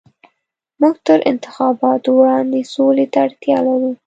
[0.81, 3.91] موږ تر انتخاباتو وړاندې سولې ته اړتيا لرو.